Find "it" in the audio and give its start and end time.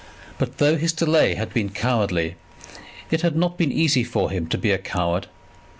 3.11-3.21